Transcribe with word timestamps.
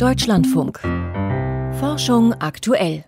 Deutschlandfunk. 0.00 0.80
Forschung 1.78 2.32
aktuell. 2.32 3.04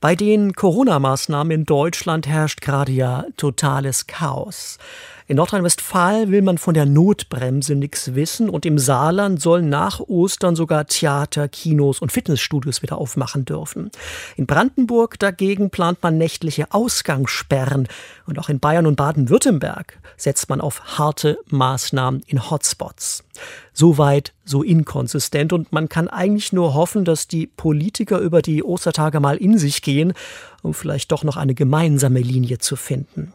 Bei 0.00 0.16
den 0.16 0.52
Corona-Maßnahmen 0.52 1.52
in 1.52 1.64
Deutschland 1.64 2.26
herrscht 2.26 2.60
gerade 2.60 2.90
ja 2.90 3.24
totales 3.36 4.08
Chaos. 4.08 4.78
In 5.26 5.36
Nordrhein-Westfalen 5.36 6.30
will 6.30 6.42
man 6.42 6.58
von 6.58 6.74
der 6.74 6.84
Notbremse 6.84 7.74
nichts 7.74 8.14
wissen 8.14 8.50
und 8.50 8.66
im 8.66 8.78
Saarland 8.78 9.40
sollen 9.40 9.70
nach 9.70 10.00
Ostern 10.00 10.54
sogar 10.54 10.86
Theater, 10.86 11.48
Kinos 11.48 12.00
und 12.00 12.12
Fitnessstudios 12.12 12.82
wieder 12.82 12.98
aufmachen 12.98 13.46
dürfen. 13.46 13.90
In 14.36 14.44
Brandenburg 14.44 15.18
dagegen 15.18 15.70
plant 15.70 16.02
man 16.02 16.18
nächtliche 16.18 16.70
Ausgangssperren 16.72 17.88
und 18.26 18.38
auch 18.38 18.50
in 18.50 18.60
Bayern 18.60 18.86
und 18.86 18.96
Baden-Württemberg 18.96 19.98
setzt 20.18 20.50
man 20.50 20.60
auf 20.60 20.98
harte 20.98 21.38
Maßnahmen 21.48 22.22
in 22.26 22.50
Hotspots. 22.50 23.24
Soweit 23.72 24.34
so 24.44 24.62
inkonsistent 24.62 25.54
und 25.54 25.72
man 25.72 25.88
kann 25.88 26.08
eigentlich 26.08 26.52
nur 26.52 26.74
hoffen, 26.74 27.06
dass 27.06 27.28
die 27.28 27.46
Politiker 27.46 28.18
über 28.18 28.42
die 28.42 28.62
Ostertage 28.62 29.20
mal 29.20 29.38
in 29.38 29.56
sich 29.56 29.80
gehen, 29.80 30.12
um 30.60 30.74
vielleicht 30.74 31.12
doch 31.12 31.24
noch 31.24 31.38
eine 31.38 31.54
gemeinsame 31.54 32.20
Linie 32.20 32.58
zu 32.58 32.76
finden. 32.76 33.32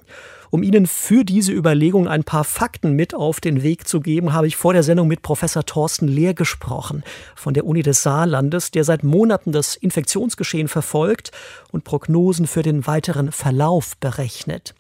Um 0.52 0.64
Ihnen 0.64 0.88
für 0.88 1.24
diese 1.24 1.52
Überlegung 1.52 2.08
ein 2.08 2.24
paar 2.24 2.44
Fakten 2.44 2.94
mit 2.94 3.14
auf 3.14 3.40
den 3.40 3.62
Weg 3.62 3.88
zu 3.88 4.00
geben, 4.00 4.34
habe 4.34 4.48
ich 4.48 4.56
vor 4.56 4.74
der 4.74 4.82
Sendung 4.82 5.08
mit 5.08 5.22
Professor 5.22 5.64
Thorsten 5.64 6.08
Lehr 6.08 6.34
gesprochen 6.34 7.04
von 7.36 7.54
der 7.54 7.66
Uni 7.66 7.84
des 7.84 8.02
Saarlandes, 8.02 8.72
der 8.72 8.84
seit 8.84 9.04
Monaten 9.04 9.52
das 9.52 9.76
Infektionsgeschehen 9.76 10.68
verfolgt 10.68 11.32
und 11.72 11.84
Prognosen 11.84 12.48
für 12.48 12.64
den 12.64 12.88
weiteren 12.88 13.32
Verlauf 13.32 13.96
berechnet. 13.98 14.74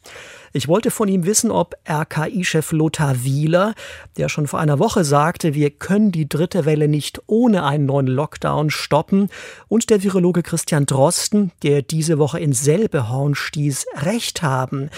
Ich 0.51 0.67
wollte 0.67 0.89
von 0.89 1.07
ihm 1.07 1.25
wissen, 1.25 1.51
ob 1.51 1.75
RKI-Chef 1.87 2.71
Lothar 2.71 3.23
Wieler, 3.23 3.75
der 4.17 4.29
schon 4.29 4.47
vor 4.47 4.59
einer 4.59 4.79
Woche 4.79 5.03
sagte, 5.03 5.53
wir 5.53 5.69
können 5.69 6.11
die 6.11 6.27
dritte 6.27 6.65
Welle 6.65 6.87
nicht 6.87 7.21
ohne 7.27 7.63
einen 7.63 7.85
neuen 7.85 8.07
Lockdown 8.07 8.71
stoppen, 8.71 9.29
und 9.67 9.91
der 9.91 10.01
Virologe 10.01 10.41
Christian 10.41 10.87
Drosten, 10.87 11.51
der 11.61 11.83
diese 11.83 12.17
Woche 12.17 12.39
in 12.39 12.53
Selbe 12.53 13.05
stieß, 13.33 13.85
recht 14.01 14.41
haben. 14.41 14.89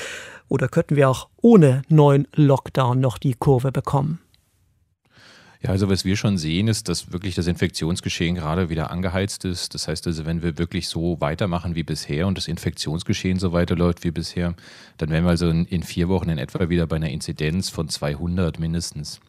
Oder 0.51 0.67
könnten 0.67 0.97
wir 0.97 1.09
auch 1.09 1.29
ohne 1.37 1.81
neuen 1.87 2.27
Lockdown 2.35 2.99
noch 2.99 3.17
die 3.17 3.35
Kurve 3.35 3.71
bekommen? 3.71 4.19
Ja, 5.61 5.69
also 5.69 5.89
was 5.89 6.03
wir 6.03 6.17
schon 6.17 6.37
sehen, 6.37 6.67
ist, 6.67 6.89
dass 6.89 7.13
wirklich 7.13 7.35
das 7.35 7.47
Infektionsgeschehen 7.47 8.35
gerade 8.35 8.69
wieder 8.69 8.91
angeheizt 8.91 9.45
ist. 9.45 9.73
Das 9.73 9.87
heißt 9.87 10.07
also, 10.07 10.25
wenn 10.25 10.43
wir 10.43 10.57
wirklich 10.57 10.89
so 10.89 11.21
weitermachen 11.21 11.75
wie 11.75 11.83
bisher 11.83 12.27
und 12.27 12.37
das 12.37 12.49
Infektionsgeschehen 12.49 13.39
so 13.39 13.53
weiterläuft 13.53 14.03
wie 14.03 14.11
bisher, 14.11 14.53
dann 14.97 15.09
wären 15.09 15.23
wir 15.23 15.29
also 15.29 15.49
in, 15.49 15.83
vier 15.83 16.09
Wochen 16.09 16.27
in 16.27 16.37
etwa 16.37 16.67
wieder 16.67 16.85
bei 16.85 16.97
einer 16.97 17.11
Inzidenz 17.11 17.69
von 17.69 17.87
200 17.87 18.59
mindestens. 18.59 19.21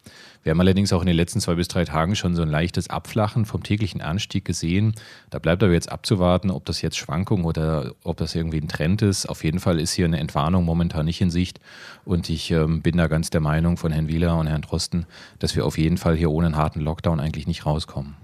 Wir 0.43 0.51
haben 0.51 0.61
allerdings 0.61 0.93
auch 0.93 1.01
in 1.01 1.07
den 1.07 1.17
letzten 1.17 1.41
zwei 1.41 1.55
bis 1.55 1.69
drei 1.69 1.85
Tagen 1.85 2.17
schon 2.17 2.35
so 2.35 2.43
ein 2.43 2.48
leichtes 2.48 2.91
Abflachen 2.91 3.45
vom 3.45 3.62
täglichen 3.62 4.01
Anstieg 4.01 4.45
gesehen. 4.45 4.95
Da 5.31 5.39
bleibt 5.39 5.62
aber 5.62 5.73
jetzt 5.73 5.91
abzuwarten, 5.91 6.51
ob 6.51 6.65
das 6.65 6.83
jetzt 6.83 6.97
Schwankung 6.97 7.45
oder 7.45 7.95
ob 8.03 8.17
das 8.17 8.34
irgendwie 8.34 8.59
ein 8.59 8.69
Trend 8.69 9.03
ist. 9.03 9.27
Auf 9.27 9.45
jeden 9.45 9.61
Fall 9.61 9.79
ist 9.79 9.93
hier 9.93 10.07
eine 10.07 10.19
Entwarnung 10.19 10.65
momentan 10.65 11.07
nicht 11.07 11.21
in 11.21 11.31
Sicht. 11.31 11.61
Und 12.05 12.29
ich 12.29 12.51
ähm, 12.51 12.83
bin 12.83 12.97
da 12.97 13.07
ganz 13.07 13.31
der 13.31 13.41
Meinung 13.41 13.77
von 13.77 13.93
Herrn 13.93 14.09
Wieler 14.09 14.37
und 14.37 14.49
Herrn 14.49 14.62
Drosten, 14.62 15.07
dass 15.39 15.55
wir 15.55 15.65
auf 15.65 15.79
jeden 15.79 15.99
Fall 15.99 16.17
hier 16.17 16.31
ohne 16.31 16.47
einen 16.47 16.56
harten 16.56 16.81
Lockdown 16.81 17.21
eigentlich 17.21 17.47
nicht 17.47 17.65
rauskommen. 17.65 18.17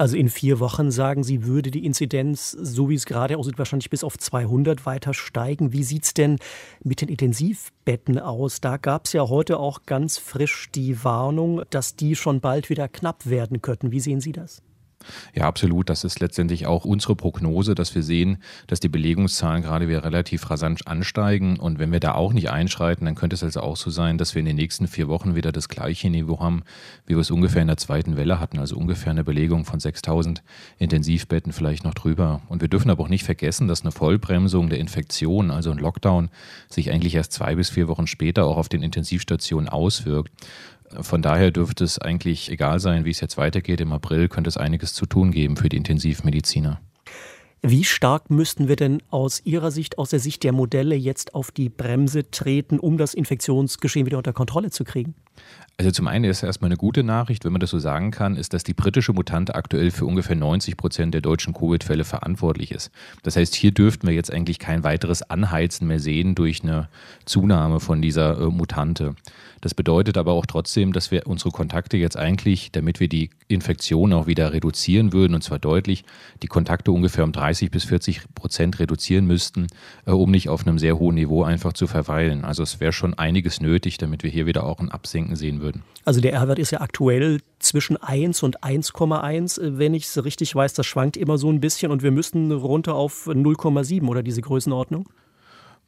Also 0.00 0.16
in 0.16 0.30
vier 0.30 0.60
Wochen, 0.60 0.90
sagen 0.90 1.22
Sie, 1.24 1.44
würde 1.44 1.70
die 1.70 1.84
Inzidenz, 1.84 2.52
so 2.52 2.88
wie 2.88 2.94
es 2.94 3.04
gerade 3.04 3.36
aussieht, 3.36 3.58
wahrscheinlich 3.58 3.90
bis 3.90 4.02
auf 4.02 4.16
200 4.16 4.86
weiter 4.86 5.12
steigen. 5.12 5.74
Wie 5.74 5.84
sieht 5.84 6.04
es 6.04 6.14
denn 6.14 6.38
mit 6.82 7.02
den 7.02 7.10
Intensivbetten 7.10 8.18
aus? 8.18 8.62
Da 8.62 8.78
gab 8.78 9.04
es 9.04 9.12
ja 9.12 9.28
heute 9.28 9.58
auch 9.58 9.82
ganz 9.84 10.16
frisch 10.16 10.70
die 10.74 11.04
Warnung, 11.04 11.64
dass 11.68 11.96
die 11.96 12.16
schon 12.16 12.40
bald 12.40 12.70
wieder 12.70 12.88
knapp 12.88 13.28
werden 13.28 13.60
könnten. 13.60 13.92
Wie 13.92 14.00
sehen 14.00 14.22
Sie 14.22 14.32
das? 14.32 14.62
Ja, 15.34 15.44
absolut. 15.44 15.88
Das 15.88 16.04
ist 16.04 16.20
letztendlich 16.20 16.66
auch 16.66 16.84
unsere 16.84 17.16
Prognose, 17.16 17.74
dass 17.74 17.94
wir 17.94 18.02
sehen, 18.02 18.38
dass 18.66 18.80
die 18.80 18.88
Belegungszahlen 18.88 19.62
gerade 19.62 19.88
wieder 19.88 20.04
relativ 20.04 20.50
rasant 20.50 20.86
ansteigen. 20.86 21.58
Und 21.58 21.78
wenn 21.78 21.92
wir 21.92 22.00
da 22.00 22.14
auch 22.14 22.32
nicht 22.32 22.50
einschreiten, 22.50 23.04
dann 23.04 23.14
könnte 23.14 23.34
es 23.34 23.42
also 23.42 23.60
auch 23.60 23.76
so 23.76 23.90
sein, 23.90 24.18
dass 24.18 24.34
wir 24.34 24.40
in 24.40 24.46
den 24.46 24.56
nächsten 24.56 24.86
vier 24.88 25.08
Wochen 25.08 25.34
wieder 25.34 25.52
das 25.52 25.68
gleiche 25.68 26.10
Niveau 26.10 26.40
haben, 26.40 26.62
wie 27.06 27.14
wir 27.14 27.20
es 27.20 27.30
ungefähr 27.30 27.62
in 27.62 27.68
der 27.68 27.76
zweiten 27.76 28.16
Welle 28.16 28.40
hatten. 28.40 28.58
Also 28.58 28.76
ungefähr 28.76 29.10
eine 29.10 29.24
Belegung 29.24 29.64
von 29.64 29.80
6000 29.80 30.42
Intensivbetten 30.78 31.52
vielleicht 31.52 31.84
noch 31.84 31.94
drüber. 31.94 32.42
Und 32.48 32.60
wir 32.60 32.68
dürfen 32.68 32.90
aber 32.90 33.04
auch 33.04 33.08
nicht 33.08 33.24
vergessen, 33.24 33.68
dass 33.68 33.82
eine 33.82 33.92
Vollbremsung 33.92 34.68
der 34.68 34.78
Infektion, 34.78 35.50
also 35.50 35.70
ein 35.70 35.78
Lockdown, 35.78 36.30
sich 36.68 36.90
eigentlich 36.90 37.14
erst 37.14 37.32
zwei 37.32 37.54
bis 37.54 37.70
vier 37.70 37.88
Wochen 37.88 38.06
später 38.06 38.44
auch 38.44 38.56
auf 38.56 38.68
den 38.68 38.82
Intensivstationen 38.82 39.68
auswirkt. 39.68 40.30
Von 40.98 41.22
daher 41.22 41.50
dürfte 41.50 41.84
es 41.84 41.98
eigentlich 41.98 42.50
egal 42.50 42.80
sein, 42.80 43.04
wie 43.04 43.10
es 43.10 43.20
jetzt 43.20 43.36
weitergeht. 43.36 43.80
Im 43.80 43.92
April 43.92 44.28
könnte 44.28 44.48
es 44.48 44.56
einiges 44.56 44.92
zu 44.94 45.06
tun 45.06 45.30
geben 45.30 45.56
für 45.56 45.68
die 45.68 45.76
Intensivmediziner. 45.76 46.80
Wie 47.62 47.84
stark 47.84 48.30
müssten 48.30 48.68
wir 48.68 48.76
denn 48.76 49.02
aus 49.10 49.42
Ihrer 49.44 49.70
Sicht, 49.70 49.98
aus 49.98 50.10
der 50.10 50.18
Sicht 50.18 50.44
der 50.44 50.52
Modelle 50.52 50.94
jetzt 50.94 51.34
auf 51.34 51.50
die 51.50 51.68
Bremse 51.68 52.30
treten, 52.30 52.78
um 52.78 52.96
das 52.96 53.12
Infektionsgeschehen 53.12 54.06
wieder 54.06 54.16
unter 54.16 54.32
Kontrolle 54.32 54.70
zu 54.70 54.82
kriegen? 54.84 55.14
Also 55.80 55.92
zum 55.92 56.08
einen 56.08 56.24
ist 56.24 56.42
erstmal 56.42 56.68
eine 56.68 56.76
gute 56.76 57.02
Nachricht, 57.02 57.46
wenn 57.46 57.52
man 57.52 57.60
das 57.60 57.70
so 57.70 57.78
sagen 57.78 58.10
kann, 58.10 58.36
ist, 58.36 58.52
dass 58.52 58.64
die 58.64 58.74
britische 58.74 59.14
Mutante 59.14 59.54
aktuell 59.54 59.90
für 59.90 60.04
ungefähr 60.04 60.36
90 60.36 60.76
Prozent 60.76 61.14
der 61.14 61.22
deutschen 61.22 61.54
Covid-Fälle 61.54 62.04
verantwortlich 62.04 62.70
ist. 62.70 62.90
Das 63.22 63.36
heißt, 63.36 63.54
hier 63.54 63.72
dürften 63.72 64.06
wir 64.06 64.12
jetzt 64.12 64.30
eigentlich 64.30 64.58
kein 64.58 64.84
weiteres 64.84 65.22
Anheizen 65.22 65.86
mehr 65.86 65.98
sehen 65.98 66.34
durch 66.34 66.62
eine 66.62 66.90
Zunahme 67.24 67.80
von 67.80 68.02
dieser 68.02 68.38
äh, 68.38 68.46
Mutante. 68.48 69.14
Das 69.62 69.74
bedeutet 69.74 70.18
aber 70.18 70.32
auch 70.32 70.44
trotzdem, 70.44 70.92
dass 70.92 71.10
wir 71.10 71.26
unsere 71.26 71.50
Kontakte 71.50 71.96
jetzt 71.96 72.16
eigentlich, 72.16 72.72
damit 72.72 73.00
wir 73.00 73.08
die 73.08 73.30
Infektion 73.48 74.12
auch 74.12 74.26
wieder 74.26 74.52
reduzieren 74.52 75.12
würden, 75.12 75.34
und 75.34 75.42
zwar 75.42 75.58
deutlich, 75.58 76.04
die 76.42 76.46
Kontakte 76.46 76.92
ungefähr 76.92 77.24
um 77.24 77.32
30 77.32 77.70
bis 77.70 77.84
40 77.84 78.34
Prozent 78.34 78.78
reduzieren 78.80 79.26
müssten, 79.26 79.66
äh, 80.04 80.10
um 80.10 80.30
nicht 80.30 80.50
auf 80.50 80.66
einem 80.66 80.78
sehr 80.78 80.98
hohen 80.98 81.14
Niveau 81.14 81.42
einfach 81.42 81.72
zu 81.72 81.86
verweilen. 81.86 82.44
Also 82.44 82.62
es 82.62 82.80
wäre 82.80 82.92
schon 82.92 83.14
einiges 83.14 83.62
nötig, 83.62 83.96
damit 83.96 84.22
wir 84.22 84.30
hier 84.30 84.44
wieder 84.44 84.64
auch 84.64 84.80
ein 84.80 84.90
Absinken 84.90 85.29
sehen 85.36 85.60
würden. 85.60 85.82
Also 86.04 86.20
der 86.20 86.32
R-Wert 86.32 86.58
ist 86.58 86.70
ja 86.70 86.80
aktuell 86.80 87.40
zwischen 87.58 87.96
1 87.96 88.42
und 88.42 88.62
1,1, 88.62 89.60
äh, 89.60 89.78
wenn 89.78 89.94
ich 89.94 90.04
es 90.04 90.24
richtig 90.24 90.54
weiß. 90.54 90.74
Das 90.74 90.86
schwankt 90.86 91.16
immer 91.16 91.38
so 91.38 91.50
ein 91.50 91.60
bisschen 91.60 91.92
und 91.92 92.02
wir 92.02 92.10
müssten 92.10 92.52
runter 92.52 92.94
auf 92.94 93.26
0,7 93.26 94.06
oder 94.08 94.22
diese 94.22 94.42
Größenordnung? 94.42 95.08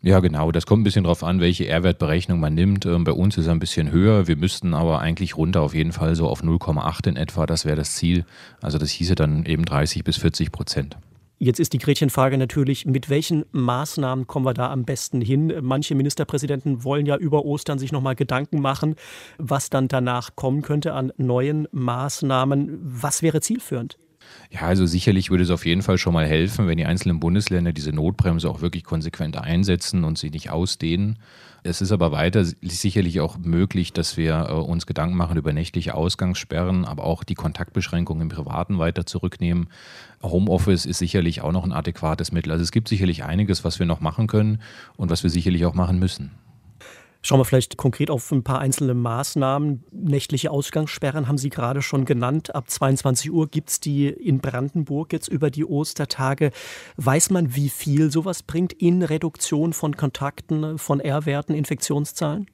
Ja, 0.05 0.19
genau. 0.19 0.51
Das 0.51 0.67
kommt 0.67 0.81
ein 0.81 0.85
bisschen 0.85 1.05
darauf 1.05 1.23
an, 1.23 1.41
welche 1.41 1.69
R-Wertberechnung 1.69 2.41
man 2.41 2.55
nimmt. 2.55 2.87
Ähm, 2.87 3.05
bei 3.05 3.13
uns 3.13 3.39
ist 3.39 3.47
er 3.47 3.53
ein 3.53 3.61
bisschen 3.61 3.93
höher. 3.93 4.27
Wir 4.27 4.37
müssten 4.37 4.75
aber 4.75 4.99
eigentlich 4.99 5.37
runter 5.37 5.61
auf 5.61 5.75
jeden 5.75 5.93
Fall 5.93 6.17
so 6.17 6.27
auf 6.27 6.43
0,8 6.43 7.09
in 7.09 7.17
etwa. 7.17 7.47
Das 7.47 7.65
wäre 7.65 7.77
das 7.77 7.95
Ziel. 7.95 8.25
Also 8.61 8.79
das 8.79 8.91
hieße 8.91 9.15
dann 9.15 9.45
eben 9.45 9.65
30 9.65 10.03
bis 10.03 10.17
40 10.17 10.51
Prozent. 10.51 10.97
Jetzt 11.45 11.59
ist 11.59 11.73
die 11.73 11.79
Gretchenfrage 11.79 12.39
natürlich, 12.39 12.87
mit 12.87 13.11
welchen 13.11 13.45
Maßnahmen 13.51 14.29
kommen 14.29 14.47
wir 14.47 14.55
da 14.55 14.71
am 14.71 14.85
besten 14.85 15.21
hin? 15.21 15.53
Manche 15.61 15.97
Ministerpräsidenten 15.97 16.85
wollen 16.85 17.05
ja 17.05 17.17
über 17.17 17.45
Ostern 17.45 17.81
sich 17.81 17.91
nochmal 17.91 18.15
Gedanken 18.15 18.61
machen, 18.61 18.95
was 19.39 19.69
dann 19.69 19.89
danach 19.89 20.37
kommen 20.37 20.63
könnte 20.63 20.93
an 20.93 21.13
neuen 21.17 21.67
Maßnahmen. 21.73 22.79
Was 22.81 23.23
wäre 23.23 23.41
zielführend? 23.41 23.99
Ja, 24.51 24.63
also 24.63 24.85
sicherlich 24.85 25.31
würde 25.31 25.45
es 25.45 25.51
auf 25.51 25.65
jeden 25.65 25.81
Fall 25.81 25.97
schon 25.97 26.13
mal 26.13 26.27
helfen, 26.27 26.67
wenn 26.67 26.77
die 26.77 26.85
einzelnen 26.85 27.21
Bundesländer 27.21 27.73
diese 27.73 27.93
Notbremse 27.93 28.51
auch 28.51 28.61
wirklich 28.61 28.85
konsequent 28.85 29.39
einsetzen 29.39 30.05
und 30.05 30.19
sie 30.19 30.29
nicht 30.29 30.51
ausdehnen. 30.51 31.19
Es 31.65 31.81
ist 31.81 31.93
aber 31.93 32.13
weiter 32.13 32.45
sicherlich 32.45 33.21
auch 33.21 33.39
möglich, 33.39 33.93
dass 33.93 34.17
wir 34.17 34.49
äh, 34.51 34.53
uns 34.53 34.85
Gedanken 34.85 35.17
machen 35.17 35.39
über 35.39 35.53
nächtliche 35.53 35.95
Ausgangssperren, 35.95 36.85
aber 36.85 37.05
auch 37.05 37.25
die 37.25 37.35
Kontaktbeschränkungen 37.35 38.23
im 38.23 38.29
Privaten 38.29 38.79
weiter 38.79 39.07
zurücknehmen. 39.07 39.69
Homeoffice 40.23 40.87
ist 40.87 40.99
sicherlich 40.99 41.41
auch 41.41 41.53
noch 41.53 41.65
ein 41.65 41.73
adäquates 41.73 42.33
Mittel. 42.33 42.53
Also 42.53 42.63
es 42.63 42.73
gibt 42.73 42.89
sicherlich 42.89 43.25
einiges, 43.25 43.65
was 43.65 43.79
wir 43.79 43.87
noch 43.87 44.01
machen 44.01 44.27
können 44.27 44.61
und 44.97 45.11
was 45.11 45.23
wir 45.23 45.31
sicherlich 45.31 45.65
auch 45.65 45.75
machen 45.75 45.99
müssen. 45.99 46.33
Schauen 47.25 47.39
wir 47.39 47.45
vielleicht 47.45 47.77
konkret 47.77 48.11
auf 48.11 48.33
ein 48.33 48.43
paar 48.43 48.59
einzelne 48.59 48.95
Maßnahmen. 48.95 49.85
Nächtliche 49.93 50.51
Ausgangssperren 50.51 51.29
haben 51.29 51.39
Sie 51.39 51.51
gerade 51.51 51.81
schon 51.81 52.05
genannt. 52.05 52.53
Ab 52.53 52.69
22 52.69 53.31
Uhr 53.31 53.49
gibt 53.49 53.71
es 53.71 53.79
die 53.79 54.09
in 54.09 54.41
Brandenburg 54.41 55.13
jetzt 55.13 55.29
über 55.29 55.51
die 55.51 55.65
Ostertage. 55.65 56.51
Weiß 56.97 57.31
man, 57.31 57.55
wie 57.55 57.69
viel 57.69 58.11
sowas 58.11 58.43
bringt 58.43 58.73
in 58.73 59.03
Reduktion 59.03 59.73
von 59.73 59.97
Kontakten, 59.97 60.79
von 60.79 60.99
R-Werten, 60.99 61.55
Infektionszahlen? 61.55 62.49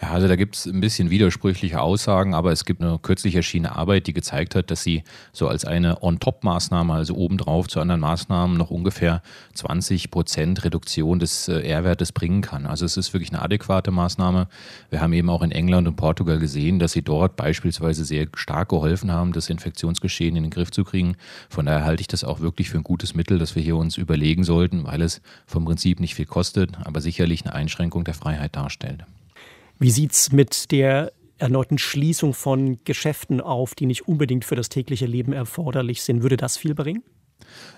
Ja, 0.00 0.10
also 0.10 0.28
da 0.28 0.36
gibt 0.36 0.54
es 0.54 0.66
ein 0.66 0.80
bisschen 0.80 1.10
widersprüchliche 1.10 1.80
Aussagen, 1.80 2.32
aber 2.32 2.52
es 2.52 2.64
gibt 2.64 2.80
eine 2.80 3.00
kürzlich 3.00 3.34
erschienene 3.34 3.74
Arbeit, 3.74 4.06
die 4.06 4.12
gezeigt 4.12 4.54
hat, 4.54 4.70
dass 4.70 4.84
sie 4.84 5.02
so 5.32 5.48
als 5.48 5.64
eine 5.64 6.04
On-Top-Maßnahme, 6.04 6.94
also 6.94 7.14
obendrauf 7.16 7.66
zu 7.66 7.80
anderen 7.80 8.00
Maßnahmen, 8.02 8.56
noch 8.56 8.70
ungefähr 8.70 9.22
20 9.54 10.12
Prozent 10.12 10.64
Reduktion 10.64 11.18
des 11.18 11.48
äh, 11.48 11.62
R-Wertes 11.62 12.12
bringen 12.12 12.42
kann. 12.42 12.66
Also 12.66 12.84
es 12.84 12.96
ist 12.96 13.12
wirklich 13.12 13.30
eine 13.30 13.42
adäquate 13.42 13.90
Maßnahme. 13.90 14.46
Wir 14.90 15.00
haben 15.00 15.12
eben 15.14 15.30
auch 15.30 15.42
in 15.42 15.50
England 15.50 15.88
und 15.88 15.96
Portugal 15.96 16.38
gesehen, 16.38 16.78
dass 16.78 16.92
sie 16.92 17.02
dort 17.02 17.34
beispielsweise 17.34 18.04
sehr 18.04 18.28
stark 18.36 18.68
geholfen 18.68 19.10
haben, 19.10 19.32
das 19.32 19.50
Infektionsgeschehen 19.50 20.36
in 20.36 20.44
den 20.44 20.50
Griff 20.50 20.70
zu 20.70 20.84
kriegen. 20.84 21.16
Von 21.48 21.66
daher 21.66 21.84
halte 21.84 22.02
ich 22.02 22.08
das 22.08 22.22
auch 22.22 22.38
wirklich 22.38 22.70
für 22.70 22.76
ein 22.76 22.84
gutes 22.84 23.16
Mittel, 23.16 23.40
das 23.40 23.56
wir 23.56 23.62
hier 23.64 23.76
uns 23.76 23.96
überlegen 23.96 24.44
sollten, 24.44 24.84
weil 24.84 25.02
es 25.02 25.20
vom 25.44 25.64
Prinzip 25.64 25.98
nicht 25.98 26.14
viel 26.14 26.26
kostet, 26.26 26.78
aber 26.84 27.00
sicherlich 27.00 27.44
eine 27.44 27.54
Einschränkung 27.54 28.04
der 28.04 28.14
Freiheit 28.14 28.54
darstellt. 28.54 29.04
Wie 29.78 29.90
sieht 29.90 30.12
es 30.12 30.32
mit 30.32 30.72
der 30.72 31.12
erneuten 31.38 31.78
Schließung 31.78 32.34
von 32.34 32.78
Geschäften 32.84 33.40
auf, 33.40 33.74
die 33.74 33.86
nicht 33.86 34.08
unbedingt 34.08 34.44
für 34.44 34.56
das 34.56 34.68
tägliche 34.68 35.06
Leben 35.06 35.32
erforderlich 35.32 36.02
sind. 36.02 36.22
Würde 36.22 36.36
das 36.36 36.56
viel 36.56 36.74
bringen? 36.74 37.04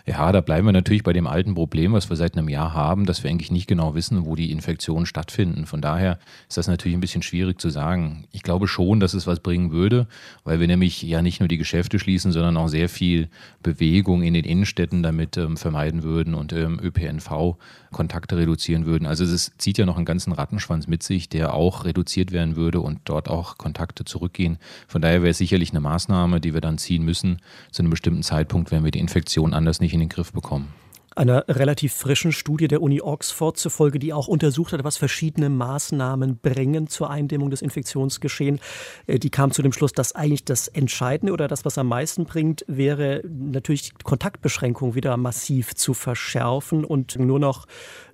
Ja, 0.06 0.32
da 0.32 0.40
bleiben 0.40 0.66
wir 0.66 0.72
natürlich 0.72 1.02
bei 1.02 1.12
dem 1.12 1.26
alten 1.26 1.54
Problem, 1.54 1.92
was 1.92 2.08
wir 2.08 2.16
seit 2.16 2.36
einem 2.36 2.48
Jahr 2.48 2.74
haben, 2.74 3.06
dass 3.06 3.22
wir 3.22 3.30
eigentlich 3.30 3.50
nicht 3.50 3.68
genau 3.68 3.94
wissen, 3.94 4.24
wo 4.24 4.34
die 4.34 4.50
Infektionen 4.50 5.06
stattfinden. 5.06 5.66
Von 5.66 5.80
daher 5.80 6.18
ist 6.48 6.56
das 6.56 6.68
natürlich 6.68 6.96
ein 6.96 7.00
bisschen 7.00 7.22
schwierig 7.22 7.60
zu 7.60 7.68
sagen. 7.70 8.24
Ich 8.32 8.42
glaube 8.42 8.66
schon, 8.66 8.98
dass 8.98 9.14
es 9.14 9.26
was 9.26 9.40
bringen 9.40 9.70
würde, 9.70 10.08
weil 10.42 10.58
wir 10.58 10.66
nämlich 10.66 11.02
ja 11.02 11.22
nicht 11.22 11.40
nur 11.40 11.48
die 11.48 11.58
Geschäfte 11.58 11.98
schließen, 11.98 12.32
sondern 12.32 12.56
auch 12.56 12.68
sehr 12.68 12.88
viel 12.88 13.28
Bewegung 13.62 14.22
in 14.22 14.34
den 14.34 14.44
Innenstädten 14.44 15.02
damit 15.02 15.36
ähm, 15.36 15.56
vermeiden 15.56 16.02
würden 16.02 16.34
und 16.34 16.52
ähm, 16.52 16.80
ÖPNV 16.82 17.56
Kontakte 17.92 18.36
reduzieren 18.36 18.86
würden. 18.86 19.06
Also 19.06 19.24
es 19.24 19.52
zieht 19.58 19.78
ja 19.78 19.84
noch 19.84 19.96
einen 19.96 20.04
ganzen 20.04 20.32
Rattenschwanz 20.32 20.86
mit 20.86 21.02
sich, 21.02 21.28
der 21.28 21.54
auch 21.54 21.84
reduziert 21.84 22.32
werden 22.32 22.56
würde 22.56 22.80
und 22.80 23.00
dort 23.04 23.28
auch 23.28 23.58
Kontakte 23.58 24.04
zurückgehen. 24.04 24.58
Von 24.86 25.02
daher 25.02 25.22
wäre 25.22 25.30
es 25.30 25.38
sicherlich 25.38 25.70
eine 25.70 25.80
Maßnahme, 25.80 26.40
die 26.40 26.54
wir 26.54 26.60
dann 26.60 26.78
ziehen 26.78 27.04
müssen 27.04 27.40
zu 27.70 27.82
einem 27.82 27.90
bestimmten 27.90 28.22
Zeitpunkt, 28.22 28.70
wenn 28.70 28.84
wir 28.84 28.90
die 28.90 29.00
Infektion 29.00 29.49
anders 29.54 29.80
nicht 29.80 29.94
in 29.94 30.00
den 30.00 30.08
Griff 30.08 30.32
bekommen 30.32 30.72
einer 31.16 31.44
relativ 31.48 31.92
frischen 31.92 32.32
Studie 32.32 32.68
der 32.68 32.82
Uni 32.82 33.00
Oxford 33.00 33.56
zufolge, 33.56 33.98
die 33.98 34.12
auch 34.12 34.28
untersucht 34.28 34.72
hat, 34.72 34.84
was 34.84 34.96
verschiedene 34.96 35.50
Maßnahmen 35.50 36.38
bringen 36.38 36.86
zur 36.86 37.10
Eindämmung 37.10 37.50
des 37.50 37.62
Infektionsgeschehens. 37.62 38.60
Äh, 39.06 39.18
die 39.18 39.30
kam 39.30 39.50
zu 39.50 39.62
dem 39.62 39.72
Schluss, 39.72 39.92
dass 39.92 40.14
eigentlich 40.14 40.44
das 40.44 40.68
Entscheidende 40.68 41.32
oder 41.32 41.48
das, 41.48 41.64
was 41.64 41.78
am 41.78 41.88
meisten 41.88 42.24
bringt, 42.24 42.64
wäre 42.68 43.22
natürlich 43.28 43.90
die 43.90 44.02
Kontaktbeschränkung 44.02 44.94
wieder 44.94 45.16
massiv 45.16 45.74
zu 45.74 45.94
verschärfen 45.94 46.84
und 46.84 47.18
nur 47.18 47.38
noch 47.38 47.66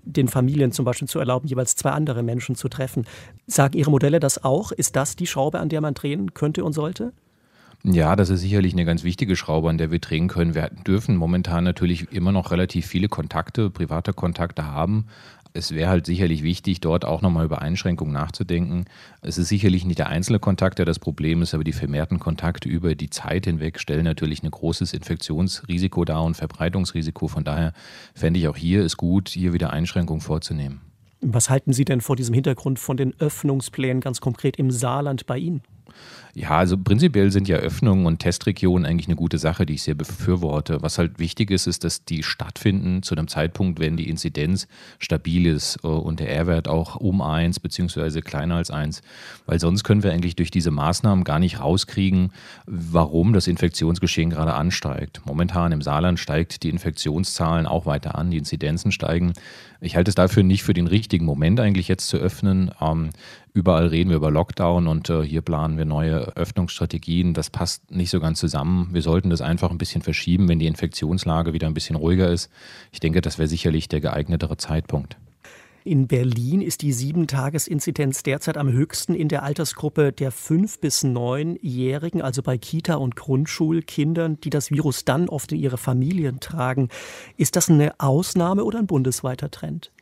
den 0.03 0.29
Familien 0.29 0.73
zum 0.73 0.85
Beispiel 0.85 1.09
zu 1.09 1.19
erlauben, 1.19 1.49
jeweils 1.49 1.77
zwei 1.77 1.91
andere 1.91 2.23
Menschen 2.23 2.55
zu 2.55 2.69
treffen. 2.69 3.07
Sagen 3.47 3.77
Ihre 3.77 3.91
Modelle 3.91 4.21
das 4.21 4.43
auch? 4.43 4.73
Ist 4.73 4.97
das 4.97 5.17
die 5.17 5.27
Schraube, 5.27 5.59
an 5.61 5.69
der 5.69 5.81
man 5.81 5.95
drehen 5.95 6.33
könnte 6.33 6.65
und 6.65 6.73
sollte? 6.73 7.13
Ja, 7.85 8.17
das 8.17 8.31
ist 8.31 8.41
sicherlich 8.41 8.73
eine 8.73 8.85
ganz 8.85 9.05
wichtige 9.05 9.37
Schraube, 9.37 9.71
an 9.71 9.79
der 9.79 9.91
wir 9.91 10.01
drehen 10.01 10.29
können. 10.29 10.55
Wir 10.55 10.71
dürfen 10.87 11.17
momentan 11.17 11.63
natürlich 11.63 12.11
immer 12.13 12.33
noch 12.33 12.51
relativ 12.51 12.87
viele 12.87 13.09
Kontakte, 13.09 13.71
private 13.71 14.13
Kontakte 14.13 14.67
haben. 14.67 15.07
Es 15.57 15.73
wäre 15.73 15.89
halt 15.89 16.05
sicherlich 16.05 16.43
wichtig, 16.43 16.81
dort 16.81 17.07
auch 17.07 17.23
nochmal 17.23 17.47
über 17.47 17.63
Einschränkungen 17.63 18.13
nachzudenken. 18.13 18.85
Es 19.23 19.39
ist 19.39 19.49
sicherlich 19.49 19.87
nicht 19.87 19.99
der 19.99 20.09
einzelne 20.09 20.39
Kontakt, 20.39 20.79
der 20.79 20.85
das 20.85 20.99
Problem 20.99 21.41
ist, 21.41 21.55
aber 21.55 21.65
die 21.65 21.73
vermehrten 21.73 22.19
Kontakte 22.19 22.69
über 22.69 22.95
die 22.95 23.09
Zeit 23.09 23.47
hinweg 23.47 23.81
stellen 23.81 24.05
natürlich 24.05 24.43
ein 24.43 24.51
großes 24.51 24.93
Infektionsrisiko 24.93 26.05
dar 26.05 26.25
und 26.25 26.37
Verbreitungsrisiko. 26.37 27.29
Von 27.29 27.45
daher 27.45 27.73
fände 28.15 28.39
ich 28.39 28.49
auch 28.49 28.57
hier 28.57 28.85
es 28.85 28.99
gut, 28.99 29.31
hier 29.31 29.55
wieder 29.55 29.73
Einschränkungen 29.73 30.21
vorzunehmen. 30.21 30.83
Was 31.23 31.49
halten 31.49 31.73
Sie 31.73 31.87
denn 31.87 32.03
vor 32.03 32.17
diesem 32.17 32.35
Hintergrund 32.35 32.79
von 32.79 32.99
den 32.99 33.19
Öffnungsplänen 33.19 34.03
ganz 34.03 34.21
konkret 34.21 34.59
im 34.59 34.71
Saarland 34.71 35.25
bei 35.27 35.39
Ihnen? 35.39 35.63
Ja, 36.39 36.51
also 36.51 36.77
prinzipiell 36.77 37.31
sind 37.31 37.49
ja 37.49 37.57
Öffnungen 37.57 38.05
und 38.05 38.19
Testregionen 38.19 38.85
eigentlich 38.85 39.07
eine 39.07 39.17
gute 39.17 39.39
Sache, 39.39 39.65
die 39.65 39.73
ich 39.73 39.83
sehr 39.83 39.95
befürworte. 39.95 40.83
Was 40.83 40.99
halt 40.99 41.19
wichtig 41.19 41.51
ist, 41.51 41.67
ist, 41.67 41.83
dass 41.83 42.05
die 42.05 42.23
stattfinden 42.23 43.03
zu 43.03 43.15
einem 43.15 43.27
Zeitpunkt, 43.27 43.81
wenn 43.81 43.97
die 43.97 44.11
Inzidenz 44.11 44.69
stabil 44.99 45.47
ist 45.47 45.79
äh, 45.83 45.87
und 45.87 46.21
der 46.21 46.31
R-Wert 46.31 46.69
auch 46.69 46.97
um 46.97 47.23
eins 47.23 47.59
beziehungsweise 47.59 48.21
kleiner 48.21 48.57
als 48.57 48.71
eins. 48.71 49.01
Weil 49.47 49.59
sonst 49.61 49.83
können 49.83 50.03
wir 50.03 50.13
eigentlich 50.13 50.37
durch 50.37 50.51
diese 50.51 50.71
Maßnahmen 50.71 51.25
gar 51.25 51.39
nicht 51.39 51.59
rauskriegen, 51.59 52.33
warum 52.67 53.33
das 53.33 53.47
Infektionsgeschehen 53.47 54.29
gerade 54.29 54.53
ansteigt. 54.53 55.23
Momentan 55.25 55.73
im 55.73 55.81
Saarland 55.81 56.19
steigt 56.19 56.65
die 56.65 56.69
Infektionszahlen 56.69 57.65
auch 57.65 57.87
weiter 57.87 58.15
an, 58.15 58.31
die 58.31 58.37
Inzidenzen 58.37 58.93
steigen. 58.93 59.33
Ich 59.81 59.97
halte 59.97 60.11
es 60.11 60.15
dafür 60.15 60.43
nicht 60.43 60.65
für 60.65 60.75
den 60.75 60.87
richtigen 60.87 61.25
Moment 61.25 61.61
eigentlich 61.61 61.89
jetzt 61.89 62.09
zu 62.09 62.19
öffnen. 62.19 62.71
Überall 63.57 63.87
reden 63.87 64.11
wir 64.11 64.19
über 64.19 64.31
Lockdown 64.31 64.87
und 64.87 65.09
äh, 65.09 65.23
hier 65.23 65.41
planen 65.41 65.79
wir 65.79 65.87
neue 65.87 66.37
Öffnungsstrategien. 66.37 67.33
Das 67.33 67.49
passt 67.49 67.91
nicht 67.91 68.11
so 68.11 68.21
ganz 68.21 68.39
zusammen. 68.39 68.91
Wir 68.93 69.01
sollten 69.01 69.31
das 69.31 69.41
einfach 69.41 69.71
ein 69.71 69.79
bisschen 69.79 70.03
verschieben, 70.03 70.47
wenn 70.51 70.59
die 70.59 70.67
Infektionslage 70.67 71.55
wieder 71.55 71.67
ein 71.67 71.73
bisschen 71.73 71.97
ruhiger 71.97 72.31
ist. 72.31 72.51
Ich 72.93 73.01
denke, 73.01 73.23
das 73.23 73.39
wäre 73.39 73.49
sicherlich 73.49 73.89
der 73.89 74.03
geeignetere 74.03 74.59
Zeitpunkt. 74.59 75.17
In 75.85 76.07
Berlin 76.07 76.61
ist 76.61 76.83
die 76.83 76.93
Sieben-Tages-Inzidenz 76.93 78.23
derzeit 78.23 78.59
am 78.59 78.71
höchsten 78.71 79.15
in 79.15 79.29
der 79.29 79.43
Altersgruppe 79.43 80.13
der 80.13 80.33
fünf 80.33 80.79
bis 80.79 81.03
neunjährigen, 81.03 82.21
also 82.21 82.43
bei 82.43 82.59
Kita- 82.59 82.97
und 82.97 83.17
Grundschulkindern, 83.17 84.39
die 84.39 84.51
das 84.51 84.71
Virus 84.71 85.07
dann 85.07 85.31
oft 85.31 85.53
in 85.53 85.61
ihre 85.61 85.79
Familien 85.79 86.41
tragen. 86.41 86.91
Ist 87.39 87.57
das 87.57 87.71
eine 87.71 88.01
Ausnahme 88.01 88.65
oder 88.65 88.81
ein 88.81 88.87
bundesweiter 88.87 89.51
Trend? 89.51 89.93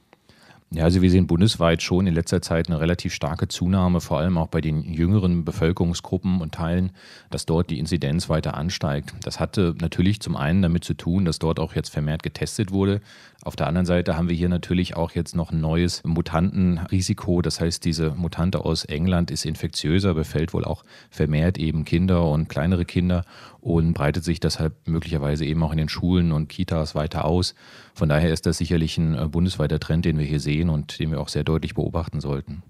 Ja, 0.70 0.84
also 0.84 1.02
wir 1.02 1.10
sehen 1.10 1.28
bundesweit 1.28 1.82
schon 1.82 2.06
in 2.08 2.14
letzter 2.14 2.42
Zeit 2.42 2.68
eine 2.68 2.80
relativ 2.80 3.14
starke 3.14 3.46
Zunahme, 3.46 4.00
vor 4.00 4.18
allem 4.18 4.36
auch 4.36 4.48
bei 4.48 4.60
den 4.60 4.82
jüngeren 4.82 5.44
Bevölkerungsgruppen 5.44 6.40
und 6.40 6.52
Teilen, 6.52 6.90
dass 7.30 7.46
dort 7.46 7.70
die 7.70 7.78
Inzidenz 7.78 8.28
weiter 8.28 8.54
ansteigt. 8.54 9.14
Das 9.22 9.38
hatte 9.38 9.76
natürlich 9.80 10.20
zum 10.20 10.36
einen 10.36 10.62
damit 10.62 10.82
zu 10.82 10.94
tun, 10.94 11.24
dass 11.24 11.38
dort 11.38 11.60
auch 11.60 11.74
jetzt 11.74 11.90
vermehrt 11.90 12.24
getestet 12.24 12.72
wurde. 12.72 13.00
Auf 13.44 13.56
der 13.56 13.66
anderen 13.66 13.84
Seite 13.84 14.16
haben 14.16 14.30
wir 14.30 14.36
hier 14.36 14.48
natürlich 14.48 14.96
auch 14.96 15.10
jetzt 15.12 15.36
noch 15.36 15.52
ein 15.52 15.60
neues 15.60 16.02
Mutantenrisiko. 16.02 17.42
Das 17.42 17.60
heißt, 17.60 17.84
diese 17.84 18.12
Mutante 18.12 18.64
aus 18.64 18.86
England 18.86 19.30
ist 19.30 19.44
infektiöser, 19.44 20.14
befällt 20.14 20.54
wohl 20.54 20.64
auch 20.64 20.82
vermehrt 21.10 21.58
eben 21.58 21.84
Kinder 21.84 22.26
und 22.26 22.48
kleinere 22.48 22.86
Kinder 22.86 23.26
und 23.60 23.92
breitet 23.92 24.24
sich 24.24 24.40
deshalb 24.40 24.74
möglicherweise 24.86 25.44
eben 25.44 25.62
auch 25.62 25.72
in 25.72 25.78
den 25.78 25.90
Schulen 25.90 26.32
und 26.32 26.48
Kitas 26.48 26.94
weiter 26.94 27.26
aus. 27.26 27.54
Von 27.92 28.08
daher 28.08 28.32
ist 28.32 28.46
das 28.46 28.56
sicherlich 28.56 28.96
ein 28.96 29.14
äh, 29.14 29.28
bundesweiter 29.28 29.78
Trend, 29.78 30.06
den 30.06 30.18
wir 30.18 30.24
hier 30.24 30.40
sehen 30.40 30.70
und 30.70 30.98
den 30.98 31.10
wir 31.10 31.20
auch 31.20 31.28
sehr 31.28 31.44
deutlich 31.44 31.74
beobachten 31.74 32.20
sollten. 32.20 32.62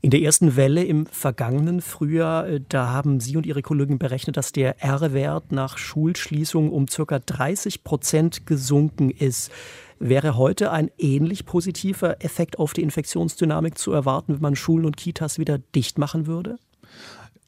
In 0.00 0.10
der 0.10 0.20
ersten 0.20 0.54
Welle 0.56 0.84
im 0.84 1.06
vergangenen 1.06 1.80
Frühjahr, 1.80 2.46
äh, 2.46 2.60
da 2.68 2.88
haben 2.88 3.20
Sie 3.20 3.36
und 3.36 3.46
Ihre 3.46 3.62
Kollegen 3.62 3.98
berechnet, 3.98 4.36
dass 4.36 4.52
der 4.52 4.82
R-Wert 4.82 5.52
nach 5.52 5.76
Schulschließung 5.78 6.70
um 6.70 6.86
ca. 6.86 7.18
30 7.18 7.84
Prozent 7.84 8.46
gesunken 8.46 9.10
ist. 9.10 9.50
Wäre 9.98 10.36
heute 10.36 10.70
ein 10.70 10.90
ähnlich 10.98 11.46
positiver 11.46 12.22
Effekt 12.24 12.58
auf 12.58 12.72
die 12.72 12.82
Infektionsdynamik 12.82 13.78
zu 13.78 13.92
erwarten, 13.92 14.34
wenn 14.34 14.42
man 14.42 14.56
Schulen 14.56 14.86
und 14.86 14.96
Kitas 14.96 15.38
wieder 15.38 15.58
dicht 15.58 15.98
machen 15.98 16.26
würde? 16.26 16.58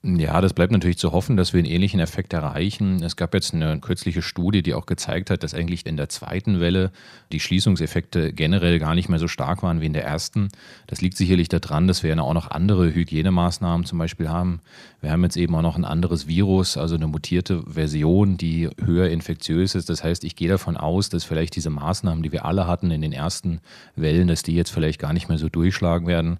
Ja, 0.09 0.41
das 0.41 0.53
bleibt 0.53 0.71
natürlich 0.71 0.99
zu 0.99 1.11
hoffen, 1.11 1.37
dass 1.37 1.53
wir 1.53 1.59
einen 1.59 1.67
ähnlichen 1.67 1.99
Effekt 1.99 2.33
erreichen. 2.33 3.03
Es 3.03 3.17
gab 3.17 3.35
jetzt 3.35 3.53
eine 3.55 3.81
kürzliche 3.81 4.23
Studie, 4.23 4.63
die 4.63 4.73
auch 4.73 4.87
gezeigt 4.87 5.31
hat, 5.31 5.43
dass 5.43 5.53
eigentlich 5.53 5.85
in 5.85 5.97
der 5.97 6.09
zweiten 6.09 6.61
Welle 6.61 6.93
die 7.33 7.41
Schließungseffekte 7.41 8.33
generell 8.33 8.79
gar 8.79 8.95
nicht 8.95 9.09
mehr 9.09 9.19
so 9.19 9.27
stark 9.27 9.65
waren 9.65 9.81
wie 9.81 9.87
in 9.87 9.95
der 9.95 10.05
ersten. 10.05 10.49
Das 10.87 11.01
liegt 11.01 11.17
sicherlich 11.17 11.49
daran, 11.49 11.89
dass 11.89 12.05
wir 12.05 12.15
ja 12.15 12.23
auch 12.23 12.35
noch 12.35 12.53
andere 12.53 12.95
Hygienemaßnahmen 12.95 13.85
zum 13.85 13.99
Beispiel 13.99 14.29
haben. 14.29 14.61
Wir 15.01 15.11
haben 15.11 15.25
jetzt 15.25 15.37
eben 15.37 15.57
auch 15.57 15.63
noch 15.63 15.77
ein 15.77 15.85
anderes 15.85 16.29
Virus, 16.29 16.77
also 16.77 16.95
eine 16.95 17.09
mutierte 17.09 17.65
Version, 17.65 18.37
die 18.37 18.71
höher 18.85 19.09
infektiös 19.09 19.75
ist. 19.75 19.91
Das 19.91 20.05
heißt, 20.05 20.23
ich 20.23 20.37
gehe 20.37 20.49
davon 20.49 20.77
aus, 20.77 21.09
dass 21.09 21.25
vielleicht 21.25 21.57
diese 21.57 21.71
Maßnahmen, 21.71 22.23
die 22.23 22.31
wir 22.31 22.45
alle 22.45 22.69
hatten 22.69 22.93
in 22.93 23.01
den 23.01 23.13
ersten 23.13 23.61
Wellen, 23.97 24.29
dass 24.29 24.45
die 24.45 24.55
jetzt 24.55 24.71
vielleicht 24.71 25.01
gar 25.01 25.13
nicht 25.13 25.29
mehr 25.29 25.39
so 25.39 25.49
durchschlagen 25.49 26.07
werden. 26.07 26.39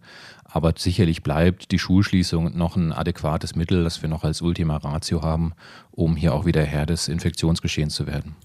Aber 0.49 0.73
sicherlich 0.77 1.23
bleibt 1.23 1.73
die 1.73 1.79
Schulschließung 1.79 2.57
noch 2.57 2.77
ein 2.77 2.93
adäquates 2.93 3.56
Mittel, 3.57 3.83
das 3.83 4.03
wir 4.03 4.09
noch 4.09 4.25
als 4.25 4.43
Ultima 4.43 4.77
Ratio 4.77 5.23
haben, 5.23 5.53
um 5.91 6.17
hier 6.17 6.35
auch 6.35 6.45
wieder 6.45 6.63
Herr 6.63 6.87
des 6.87 7.09
Infektionsgeschehens 7.09 7.95
zu 7.95 8.07
werden. 8.07 8.37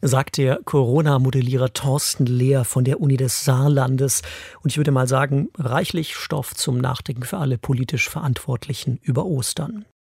Sagt 0.00 0.36
der 0.36 0.60
Corona-Modellierer 0.64 1.72
Thorsten 1.72 2.26
Lehr 2.26 2.64
von 2.64 2.84
der 2.84 3.00
Uni 3.00 3.16
des 3.16 3.44
Saarlandes. 3.44 4.22
Und 4.62 4.70
ich 4.70 4.76
würde 4.76 4.92
mal 4.92 5.08
sagen, 5.08 5.48
reichlich 5.58 6.14
Stoff 6.14 6.54
zum 6.54 6.78
Nachdenken 6.78 7.24
für 7.24 7.38
alle 7.38 7.58
politisch 7.58 8.08
Verantwortlichen 8.08 9.00
über 9.02 9.24
Ostern. 9.24 9.86